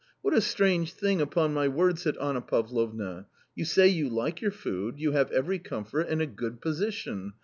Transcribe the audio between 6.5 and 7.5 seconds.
position